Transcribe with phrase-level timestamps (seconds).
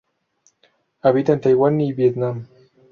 [1.03, 2.47] Habita en Taiwán y Vietnam.